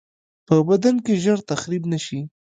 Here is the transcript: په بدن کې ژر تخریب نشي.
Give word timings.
په 0.47 0.55
بدن 0.67 0.95
کې 1.05 1.13
ژر 1.23 1.39
تخریب 1.51 1.83
نشي. 1.91 2.19